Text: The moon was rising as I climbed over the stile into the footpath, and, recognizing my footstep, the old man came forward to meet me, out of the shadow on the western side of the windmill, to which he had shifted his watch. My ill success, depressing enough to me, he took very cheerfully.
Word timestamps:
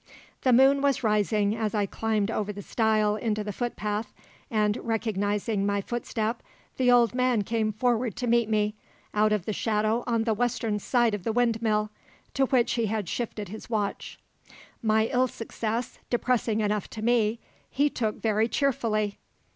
The 0.41 0.51
moon 0.51 0.81
was 0.81 1.03
rising 1.03 1.55
as 1.55 1.75
I 1.75 1.85
climbed 1.85 2.31
over 2.31 2.51
the 2.51 2.63
stile 2.63 3.17
into 3.17 3.43
the 3.43 3.53
footpath, 3.53 4.11
and, 4.49 4.75
recognizing 4.77 5.63
my 5.63 5.79
footstep, 5.79 6.41
the 6.77 6.91
old 6.91 7.13
man 7.13 7.43
came 7.43 7.71
forward 7.71 8.15
to 8.15 8.25
meet 8.25 8.49
me, 8.49 8.73
out 9.13 9.31
of 9.31 9.45
the 9.45 9.53
shadow 9.53 10.03
on 10.07 10.23
the 10.23 10.33
western 10.33 10.79
side 10.79 11.13
of 11.13 11.23
the 11.23 11.31
windmill, 11.31 11.91
to 12.33 12.47
which 12.47 12.73
he 12.73 12.87
had 12.87 13.07
shifted 13.07 13.49
his 13.49 13.69
watch. 13.69 14.17
My 14.81 15.05
ill 15.05 15.27
success, 15.27 15.99
depressing 16.09 16.61
enough 16.61 16.89
to 16.89 17.03
me, 17.03 17.39
he 17.69 17.87
took 17.87 18.19
very 18.23 18.47
cheerfully. 18.47 19.19